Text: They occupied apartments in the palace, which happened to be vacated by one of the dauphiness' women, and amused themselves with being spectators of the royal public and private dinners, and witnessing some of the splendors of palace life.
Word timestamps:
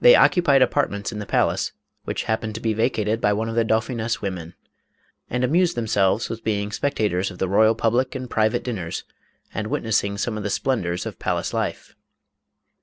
They 0.00 0.14
occupied 0.16 0.62
apartments 0.62 1.12
in 1.12 1.18
the 1.18 1.26
palace, 1.26 1.72
which 2.04 2.22
happened 2.22 2.54
to 2.54 2.62
be 2.62 2.72
vacated 2.72 3.20
by 3.20 3.34
one 3.34 3.46
of 3.50 3.56
the 3.56 3.62
dauphiness' 3.62 4.22
women, 4.22 4.54
and 5.28 5.44
amused 5.44 5.76
themselves 5.76 6.30
with 6.30 6.42
being 6.42 6.72
spectators 6.72 7.30
of 7.30 7.36
the 7.36 7.46
royal 7.46 7.74
public 7.74 8.14
and 8.14 8.30
private 8.30 8.64
dinners, 8.64 9.04
and 9.52 9.66
witnessing 9.66 10.16
some 10.16 10.38
of 10.38 10.44
the 10.44 10.48
splendors 10.48 11.04
of 11.04 11.18
palace 11.18 11.52
life. 11.52 11.94